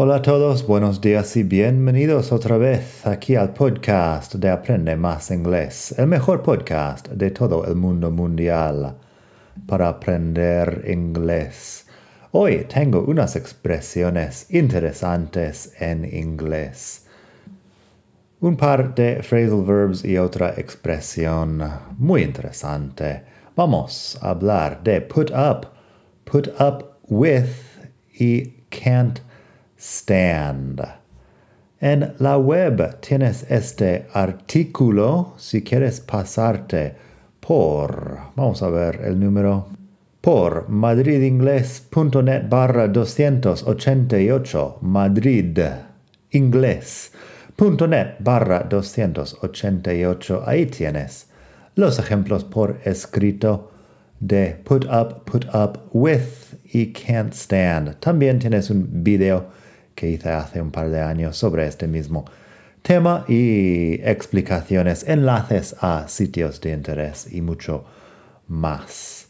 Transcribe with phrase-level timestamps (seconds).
[0.00, 5.32] Hola a todos, buenos días y bienvenidos otra vez aquí al podcast de Aprende Más
[5.32, 8.94] Inglés, el mejor podcast de todo el mundo mundial
[9.66, 11.84] para aprender inglés.
[12.30, 17.04] Hoy tengo unas expresiones interesantes en inglés.
[18.38, 21.60] Un par de phrasal verbs y otra expresión
[21.98, 23.24] muy interesante.
[23.56, 25.66] Vamos a hablar de put up,
[26.24, 27.48] put up with
[28.16, 29.22] y can't
[29.78, 30.80] stand.
[31.80, 36.96] En la web tienes este artículo si quieres pasarte
[37.40, 39.68] por, vamos a ver el número,
[40.20, 45.58] por madridingles.net barra 288, Madrid,
[46.30, 47.12] inglés
[47.58, 50.44] .net barra 288.
[50.46, 51.26] Ahí tienes
[51.74, 53.72] los ejemplos por escrito
[54.20, 57.98] de put up, put up with y can't stand.
[57.98, 59.46] También tienes un video
[59.98, 62.24] que hice hace un par de años sobre este mismo
[62.82, 67.84] tema y explicaciones, enlaces a sitios de interés y mucho
[68.46, 69.26] más.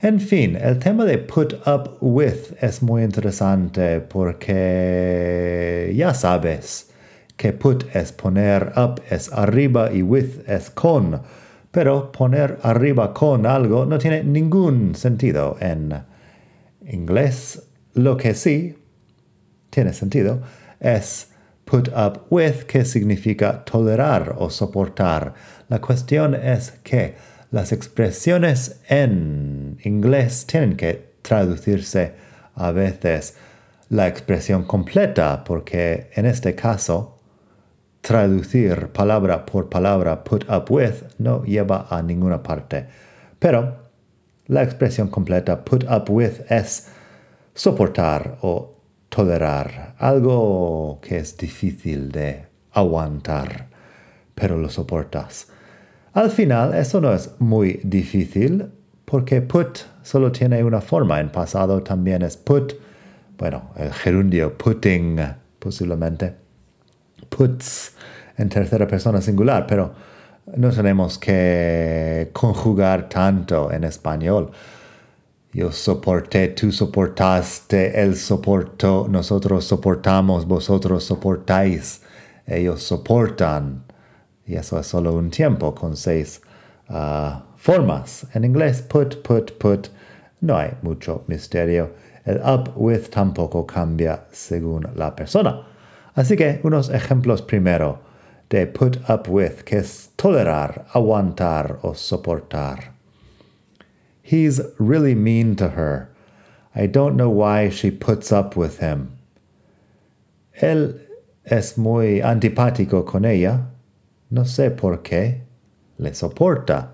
[0.00, 6.90] En fin, el tema de put up with es muy interesante porque ya sabes,
[7.36, 11.22] que put es poner, up es arriba y with es con.
[11.70, 15.94] Pero poner arriba con algo no tiene ningún sentido en
[16.84, 17.62] inglés.
[17.94, 18.81] Lo que sí
[19.72, 20.42] tiene sentido
[20.78, 21.28] es
[21.64, 25.32] put up with, que significa tolerar o soportar.
[25.68, 27.14] La cuestión es que
[27.50, 32.12] las expresiones en inglés tienen que traducirse
[32.54, 33.36] a veces
[33.88, 37.18] la expresión completa, porque en este caso
[38.02, 42.86] traducir palabra por palabra put up with no lleva a ninguna parte.
[43.38, 43.76] Pero
[44.48, 46.88] la expresión completa put up with es
[47.54, 48.81] soportar o
[49.14, 53.68] tolerar algo que es difícil de aguantar,
[54.34, 55.48] pero lo soportas.
[56.14, 58.70] Al final, eso no es muy difícil
[59.04, 61.20] porque put solo tiene una forma.
[61.20, 62.72] En pasado también es put,
[63.36, 65.20] bueno, el gerundio putting
[65.58, 66.34] posiblemente
[67.28, 67.92] puts
[68.38, 69.92] en tercera persona singular, pero
[70.56, 74.50] no tenemos que conjugar tanto en español.
[75.54, 82.00] Yo soporté, tú soportaste, él soportó, nosotros soportamos, vosotros soportáis,
[82.46, 83.84] ellos soportan.
[84.46, 86.40] Y eso es solo un tiempo con seis
[86.88, 88.26] ah, formas.
[88.32, 89.88] En inglés, put, put, put,
[90.40, 91.90] no hay mucho misterio.
[92.24, 95.66] El up with tampoco cambia según la persona.
[96.14, 98.00] Así que unos ejemplos primero
[98.48, 102.91] de put up with, que es tolerar, aguantar o soportar.
[104.32, 106.08] He's really mean to her.
[106.74, 109.18] I don't know why she puts up with him.
[110.58, 110.98] Él
[111.44, 113.66] es muy antipático con ella.
[114.30, 115.42] No sé por qué.
[115.98, 116.88] Le soporta.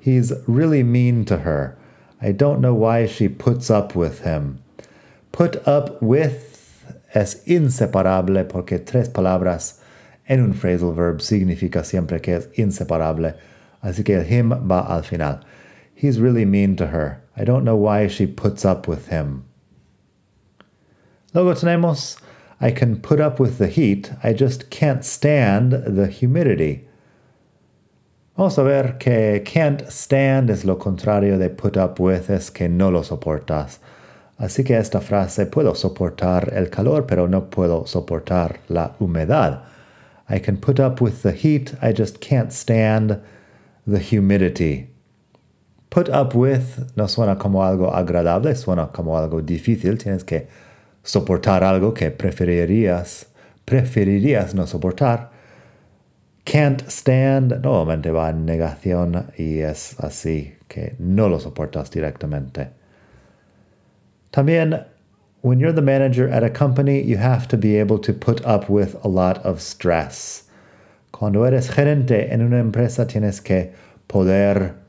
[0.00, 1.76] He's really mean to her.
[2.22, 4.62] I don't know why she puts up with him.
[5.32, 6.82] Put up with
[7.12, 9.80] es inseparable porque tres palabras
[10.26, 13.34] en un phrasal verb significa siempre que es inseparable.
[13.82, 15.44] Así que el him va al final.
[16.04, 17.22] He's really mean to her.
[17.34, 19.46] I don't know why she puts up with him.
[21.32, 22.20] Luego tenemos
[22.60, 26.86] I can put up with the heat, I just can't stand the humidity.
[28.36, 32.68] Vamos a ver que can't stand es lo contrario de put up with, es que
[32.68, 33.78] no lo soportas.
[34.38, 39.62] Así que esta frase puedo soportar el calor, pero no puedo soportar la humedad.
[40.28, 43.22] I can put up with the heat, I just can't stand
[43.86, 44.93] the humidity.
[45.94, 49.96] Put up with no suena como algo agradable, suena como algo difícil.
[49.96, 50.48] Tienes que
[51.04, 53.26] soportar algo que preferirías,
[53.64, 55.30] preferirías no soportar.
[56.44, 62.70] Can't stand nuevamente va negación y es así que no lo soportas directamente.
[64.32, 64.84] También,
[65.42, 68.68] when you're the manager at a company, you have to be able to put up
[68.68, 70.42] with a lot of stress.
[71.12, 73.72] Cuando eres gerente en una empresa, tienes que
[74.08, 74.83] poder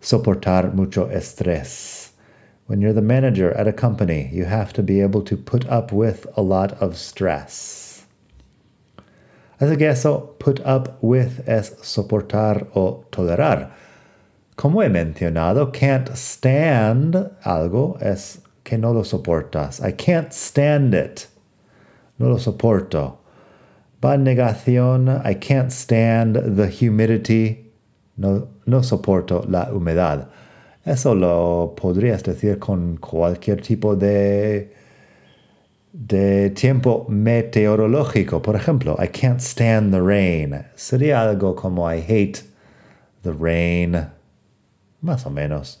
[0.00, 2.10] soportar mucho estrés.
[2.66, 5.92] When you're the manager at a company, you have to be able to put up
[5.92, 8.06] with a lot of stress.
[9.60, 13.72] Así que eso, put up with, es soportar o tolerar.
[14.56, 17.14] Como he mencionado, can't stand
[17.44, 19.82] algo es que no lo soportas.
[19.82, 21.26] I can't stand it.
[22.18, 23.18] No lo soporto.
[24.02, 25.24] Va negación.
[25.24, 27.69] I can't stand the humidity.
[28.16, 30.28] No, no soporto la humedad.
[30.84, 34.72] Eso lo podrías decir con cualquier tipo de
[35.92, 38.40] de tiempo meteorológico.
[38.40, 40.64] Por ejemplo, I can't stand the rain.
[40.76, 42.42] Sería algo como I hate
[43.22, 44.08] the rain.
[45.02, 45.80] Más o menos.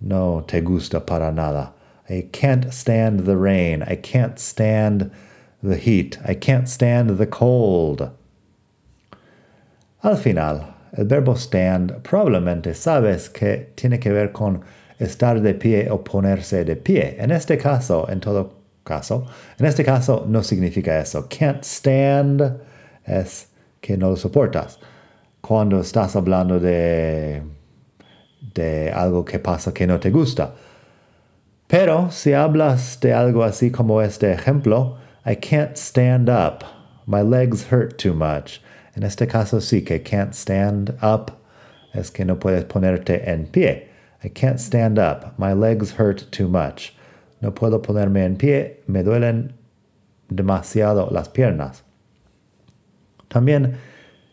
[0.00, 1.72] No te gusta para nada.
[2.08, 3.82] I can't stand the rain.
[3.82, 5.10] I can't stand
[5.62, 6.18] the heat.
[6.24, 8.10] I can't stand the cold.
[10.02, 14.62] Al final, el verbo stand probablemente sabes que tiene que ver con
[14.98, 17.16] estar de pie o ponerse de pie.
[17.18, 19.26] En este caso, en todo caso,
[19.58, 21.28] en este caso no significa eso.
[21.28, 22.58] Can't stand
[23.04, 23.48] es
[23.80, 24.78] que no lo soportas.
[25.40, 27.42] Cuando estás hablando de,
[28.54, 30.54] de algo que pasa que no te gusta.
[31.66, 34.96] Pero si hablas de algo así como este ejemplo,
[35.26, 36.64] I can't stand up.
[37.06, 38.60] My legs hurt too much.
[38.96, 41.32] En este caso sí que can't stand up
[41.92, 43.88] es que no puedes ponerte en pie.
[44.24, 45.38] I can't stand up.
[45.38, 46.94] My legs hurt too much.
[47.42, 48.78] No puedo ponerme en pie.
[48.88, 49.52] Me duelen
[50.32, 51.82] demasiado las piernas.
[53.28, 53.76] También,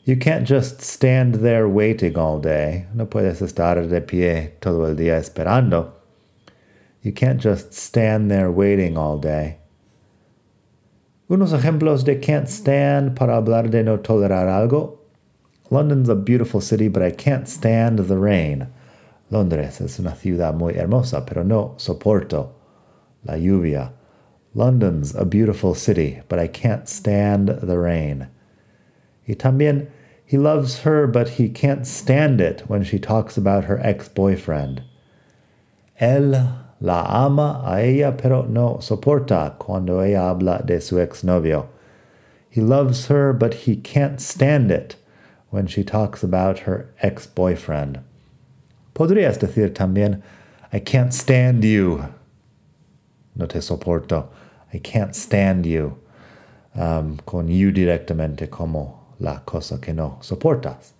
[0.05, 2.85] you can't just stand there waiting all day.
[2.93, 5.93] No puedes estar de pie todo el día esperando.
[7.01, 9.57] You can't just stand there waiting all day.
[11.29, 14.99] Unos ejemplos de can't stand para hablar de no tolerar algo.
[15.69, 18.67] London's a beautiful city, but I can't stand the rain.
[19.31, 22.49] Londres es una ciudad muy hermosa, pero no soporto
[23.23, 23.93] la lluvia.
[24.53, 28.27] London's a beautiful city, but I can't stand the rain.
[29.25, 29.87] Y también,
[30.25, 34.83] he loves her, but he can't stand it when she talks about her ex boyfriend.
[35.99, 41.67] Él la ama a ella, pero no soporta cuando ella habla de su exnovio.
[42.49, 44.95] He loves her, but he can't stand it
[45.49, 48.01] when she talks about her ex boyfriend.
[48.93, 50.21] Podrías decir también,
[50.71, 52.05] I can't stand you.
[53.35, 54.27] No te soporto.
[54.73, 55.97] I can't stand you.
[56.75, 60.93] Um, con you directamente como la cosa que no soportas.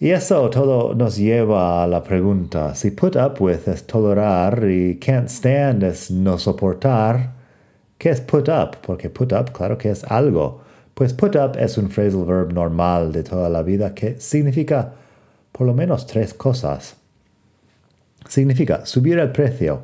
[0.00, 4.96] Y eso todo nos lleva a la pregunta, si put up with es tolerar y
[5.00, 7.32] can't stand es no soportar,
[7.98, 8.76] ¿qué es put up?
[8.80, 10.60] Porque put up, claro que es algo.
[10.94, 14.92] Pues put up es un phrasal verb normal de toda la vida que significa
[15.50, 16.94] por lo menos tres cosas.
[18.28, 19.82] Significa subir el precio,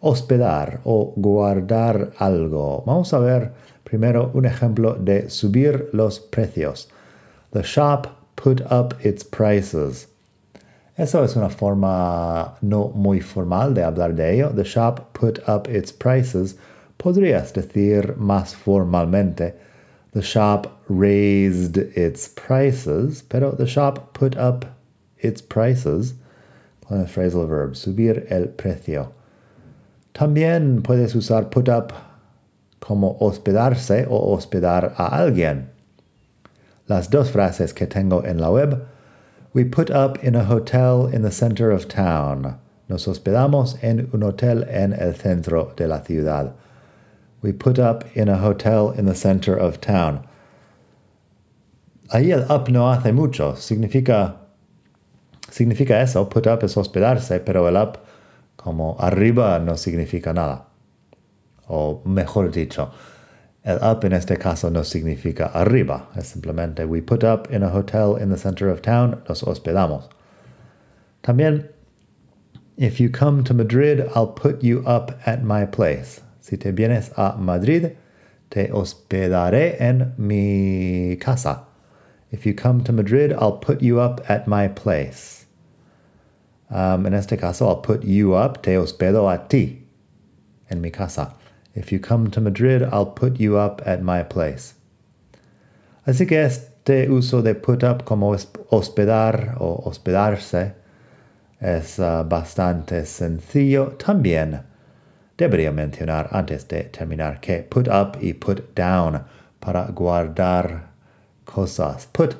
[0.00, 2.82] hospedar o guardar algo.
[2.84, 3.52] Vamos a ver
[3.84, 6.88] primero un ejemplo de subir los precios.
[7.52, 10.08] The shop put up its prices.
[10.98, 14.50] Eso es una forma no muy formal de hablar de ello.
[14.52, 16.56] The shop put up its prices.
[16.98, 19.54] Podrías decir más formalmente,
[20.10, 24.66] the shop raised its prices, pero the shop put up
[25.18, 26.14] its prices
[26.86, 29.12] con el phrasal verb, subir el precio.
[30.14, 31.92] También puedes usar put up
[32.80, 35.70] como hospedarse o hospedar a alguien.
[36.88, 38.86] Las dos frases que tengo en la web.
[39.54, 42.58] We put up in a hotel in the center of town.
[42.88, 46.52] Nos hospedamos en un hotel en el centro de la ciudad.
[47.42, 50.26] We put up in a hotel in the center of town.
[52.12, 53.54] Ahí el up no hace mucho.
[53.56, 54.36] Significa,
[55.50, 56.24] significa eso.
[56.26, 57.98] Put up es hospedarse, pero el up
[58.56, 60.66] como arriba no significa nada.
[61.68, 62.90] O mejor dicho,
[63.64, 67.70] El up en este caso no significa arriba, es simplemente we put up in a
[67.70, 70.08] hotel in the center of town, nos hospedamos.
[71.22, 71.68] También,
[72.76, 76.22] if you come to Madrid, I'll put you up at my place.
[76.40, 77.96] Si te vienes a Madrid,
[78.50, 81.64] te hospedaré en mi casa.
[82.32, 85.46] If you come to Madrid, I'll put you up at my place.
[86.68, 89.84] Um, en este caso, I'll put you up, te hospedo a ti,
[90.68, 91.34] en mi casa.
[91.74, 94.74] If you come to Madrid, I'll put you up at my place.
[96.06, 98.36] Así que este uso de put up como
[98.70, 100.74] hospedar o hospedarse
[101.60, 103.96] es uh, bastante sencillo.
[103.96, 104.62] También
[105.38, 109.24] debería mencionar antes de terminar que put up y put down
[109.60, 110.90] para guardar
[111.44, 112.06] cosas.
[112.12, 112.36] Put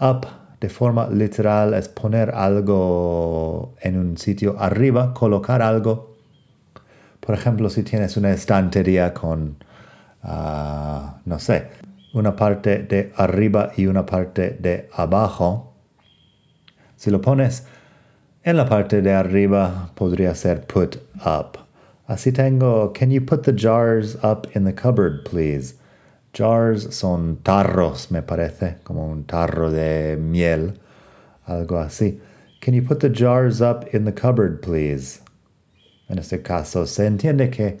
[0.00, 0.26] up
[0.60, 6.17] de forma literal es poner algo en un sitio arriba, colocar algo
[7.28, 9.56] por ejemplo, si tienes una estantería con,
[10.24, 11.66] uh, no sé,
[12.14, 15.74] una parte de arriba y una parte de abajo,
[16.96, 17.66] si lo pones
[18.44, 21.58] en la parte de arriba, podría ser put up.
[22.06, 25.74] Así tengo, can you put the jars up in the cupboard, please?
[26.32, 30.80] Jars son tarros, me parece, como un tarro de miel,
[31.46, 32.20] algo así.
[32.62, 35.20] Can you put the jars up in the cupboard, please?
[36.08, 37.78] En este caso, se entiende que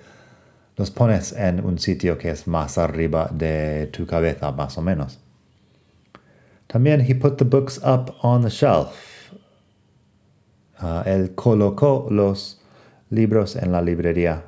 [0.76, 5.18] los pones en un sitio que es más arriba de tu cabeza, más o menos.
[6.66, 9.32] También, he put the books up on the shelf.
[10.80, 12.60] Uh, él colocó los
[13.10, 14.44] libros en la librería.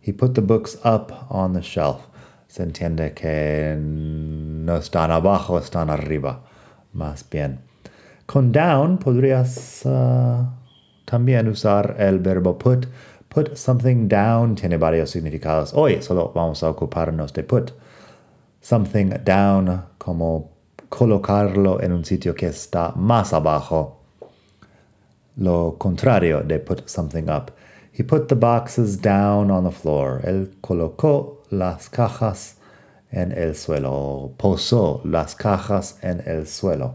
[0.00, 2.06] He put the books up on the shelf.
[2.46, 6.42] Se entiende que no están abajo, están arriba,
[6.92, 7.60] más bien.
[8.26, 10.46] Con down podrías uh,
[11.06, 12.86] también usar el verbo put
[13.36, 15.74] Put something down tiene varios significados.
[15.74, 17.72] Hoy solo vamos a ocuparnos de put
[18.62, 20.52] something down como
[20.88, 24.00] colocarlo en un sitio que está más abajo.
[25.36, 27.52] Lo contrario de put something up.
[27.92, 30.22] He put the boxes down on the floor.
[30.24, 32.56] Él colocó las cajas
[33.10, 34.32] en el suelo.
[34.38, 36.94] Posó las cajas en el suelo.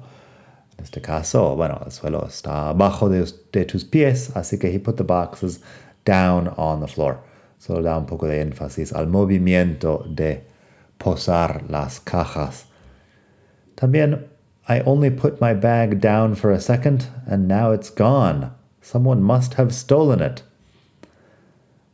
[0.82, 4.80] En este caso, bueno, el suelo está abajo de, de tus pies, así que he
[4.80, 5.62] put the boxes
[6.06, 7.20] down on the floor.
[7.60, 10.44] Solo da un poco de énfasis al movimiento de
[10.98, 12.66] posar las cajas.
[13.76, 14.26] También,
[14.68, 18.50] I only put my bag down for a second and now it's gone.
[18.82, 20.42] Someone must have stolen it.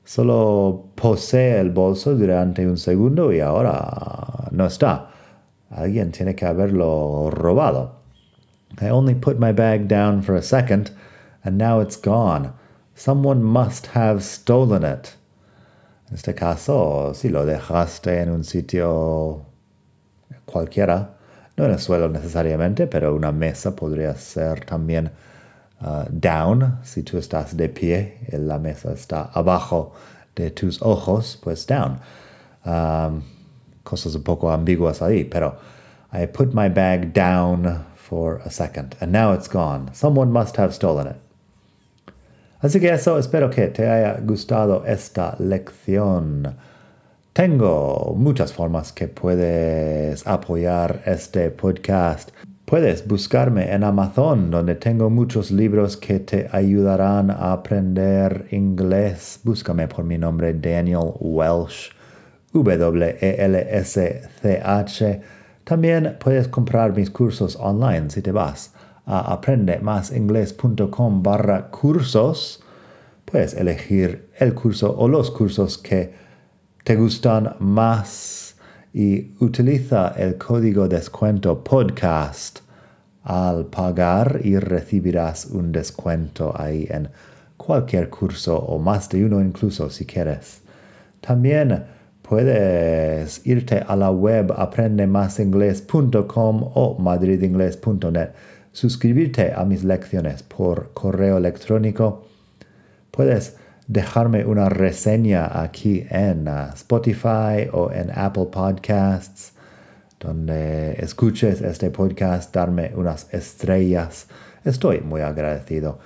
[0.05, 5.09] Solo posee el bolso durante un segundo y ahora no está.
[5.71, 7.97] Alguien tiene que haberlo robado.
[8.79, 10.91] I only put my bag down for a second
[11.43, 12.53] and now it's gone.
[12.95, 15.15] Someone must have stolen it.
[16.09, 19.45] En este caso, si lo dejaste en un sitio
[20.45, 21.09] cualquiera,
[21.57, 25.11] no en el suelo necesariamente, pero una mesa podría ser también
[25.81, 26.79] uh, down.
[26.83, 29.93] Si tú estás de pie y la mesa está abajo
[30.35, 31.99] de tus ojos, pues down.
[32.65, 33.21] Um,
[33.83, 35.57] cosas un poco ambiguas ahí, pero
[36.13, 39.89] I put my bag down for a second and now it's gone.
[39.93, 41.17] Someone must have stolen it.
[42.61, 46.55] Así que eso, espero que te haya gustado esta lección.
[47.33, 52.31] Tengo muchas formas que puedes apoyar este podcast.
[52.65, 59.39] Puedes buscarme en Amazon, donde tengo muchos libros que te ayudarán a aprender inglés.
[59.43, 61.91] Búscame por mi nombre Daniel Welsh,
[62.53, 63.21] W-E-L-S-C-H.
[65.67, 68.71] También puedes comprar mis cursos online si te vas
[69.05, 72.63] a aprendemasingles.com barra cursos,
[73.25, 76.13] puedes elegir el curso o los cursos que
[76.85, 78.55] te gustan más
[78.93, 82.59] y utiliza el código descuento podcast
[83.25, 87.09] al pagar y recibirás un descuento ahí en
[87.57, 90.61] cualquier curso o más de uno incluso si quieres.
[91.19, 91.96] También
[92.27, 98.31] puedes irte a la web aprendemasingles.com o madridingles.net
[98.77, 102.27] suscribirte a mis lecciones por correo electrónico.
[103.09, 103.55] Puedes
[103.87, 109.53] dejarme una reseña aquí en uh, Spotify o en Apple Podcasts,
[110.19, 114.27] donde escuches este podcast, darme unas estrellas.
[114.63, 115.97] Estoy muy agradecido.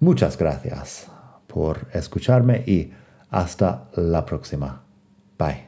[0.00, 1.06] Muchas gracias
[1.46, 2.92] por escucharme y
[3.30, 4.82] hasta la próxima.
[5.38, 5.67] Bye.